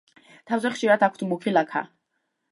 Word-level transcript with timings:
თავზე 0.51 0.69
ხშირად 0.77 1.05
აქვთ 1.07 1.25
მუქი 1.33 1.53
ლაქა. 1.53 1.83